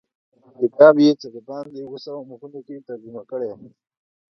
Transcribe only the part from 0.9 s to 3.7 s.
یې په څه باندې اووه سوه مخونو کې ترجمه کړی.